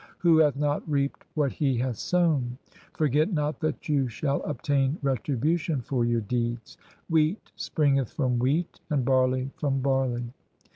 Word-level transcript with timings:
Who 0.17 0.39
hath 0.39 0.55
not 0.55 0.81
reaped 0.89 1.25
what 1.35 1.51
he 1.51 1.77
hath 1.77 1.97
sown? 1.97 2.57
Forget 2.95 3.31
not 3.31 3.59
that 3.59 3.87
you 3.87 4.07
shall 4.07 4.41
obtain 4.41 4.97
retribution 5.03 5.79
for 5.81 6.05
your 6.05 6.21
deeds. 6.21 6.75
Wheat 7.07 7.51
springeth 7.55 8.11
from 8.11 8.39
wheat, 8.39 8.79
and 8.89 9.05
barley 9.05 9.51
from 9.57 9.79
barley. 9.79 10.33